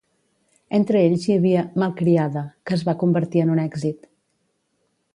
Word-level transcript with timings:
Entre 0.77 1.01
ells 1.09 1.27
hi 1.27 1.35
havia 1.35 1.67
"Malcriada", 1.83 2.45
que 2.69 2.77
es 2.79 2.87
va 2.91 2.99
convertir 3.05 3.47
en 3.47 3.55
un 3.57 3.65
èxit. 3.69 4.13